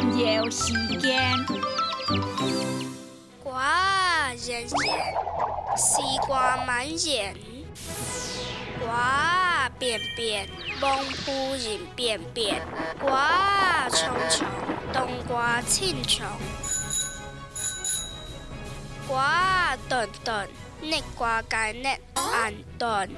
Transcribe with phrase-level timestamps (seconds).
[0.00, 1.36] 有时间。
[3.44, 4.70] 瓜人人，
[5.76, 7.36] 西瓜满眼。
[8.82, 10.48] 瓜便便，
[10.80, 12.62] 蒙夫人便便。
[12.98, 14.46] 瓜虫虫，
[14.92, 16.26] 冬瓜青虫。
[19.06, 20.48] 瓜炖炖，
[20.80, 23.10] 内瓜该热安炖。